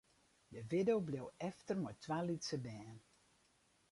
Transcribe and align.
De 0.53 0.61
widdo 0.69 0.95
bleau 1.07 1.27
efter 1.49 1.77
mei 1.81 1.97
twa 2.03 2.17
lytse 2.27 2.55
bern. 2.65 2.97